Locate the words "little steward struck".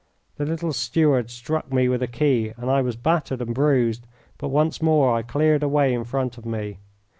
0.47-1.71